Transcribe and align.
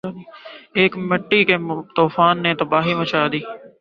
ایک 0.79 0.91
مٹی 1.09 1.39
کے 1.47 1.55
طوفان 1.95 2.35
نے 2.43 2.51
تباہی 2.59 2.93
مچا 2.99 3.23
دی 3.31 3.39